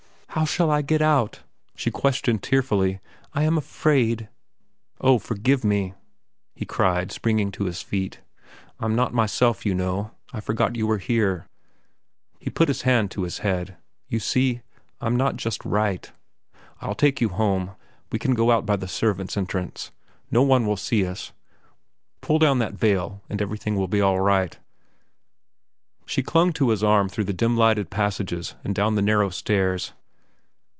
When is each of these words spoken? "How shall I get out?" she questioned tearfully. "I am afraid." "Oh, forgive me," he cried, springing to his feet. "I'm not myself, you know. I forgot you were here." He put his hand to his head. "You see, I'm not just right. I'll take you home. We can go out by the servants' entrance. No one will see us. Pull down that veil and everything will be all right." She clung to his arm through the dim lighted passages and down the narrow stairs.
"How 0.33 0.45
shall 0.45 0.71
I 0.71 0.81
get 0.81 1.01
out?" 1.01 1.41
she 1.75 1.91
questioned 1.91 2.41
tearfully. 2.41 3.01
"I 3.33 3.43
am 3.43 3.57
afraid." 3.57 4.29
"Oh, 5.01 5.19
forgive 5.19 5.65
me," 5.65 5.93
he 6.55 6.63
cried, 6.65 7.11
springing 7.11 7.51
to 7.51 7.65
his 7.65 7.81
feet. 7.81 8.21
"I'm 8.79 8.95
not 8.95 9.13
myself, 9.13 9.65
you 9.65 9.75
know. 9.75 10.11
I 10.31 10.39
forgot 10.39 10.77
you 10.77 10.87
were 10.87 10.99
here." 10.99 11.47
He 12.39 12.49
put 12.49 12.69
his 12.69 12.83
hand 12.83 13.11
to 13.11 13.23
his 13.23 13.39
head. 13.39 13.75
"You 14.07 14.21
see, 14.21 14.61
I'm 15.01 15.17
not 15.17 15.35
just 15.35 15.65
right. 15.65 16.09
I'll 16.79 16.95
take 16.95 17.19
you 17.19 17.27
home. 17.27 17.71
We 18.09 18.17
can 18.17 18.33
go 18.33 18.51
out 18.51 18.65
by 18.65 18.77
the 18.77 18.87
servants' 18.87 19.35
entrance. 19.35 19.91
No 20.31 20.43
one 20.43 20.65
will 20.65 20.77
see 20.77 21.05
us. 21.05 21.33
Pull 22.21 22.39
down 22.39 22.59
that 22.59 22.75
veil 22.75 23.21
and 23.29 23.41
everything 23.41 23.75
will 23.75 23.89
be 23.89 23.99
all 23.99 24.21
right." 24.21 24.57
She 26.05 26.23
clung 26.23 26.53
to 26.53 26.69
his 26.69 26.85
arm 26.85 27.09
through 27.09 27.25
the 27.25 27.33
dim 27.33 27.57
lighted 27.57 27.89
passages 27.89 28.55
and 28.63 28.73
down 28.73 28.95
the 28.95 29.01
narrow 29.01 29.29
stairs. 29.29 29.91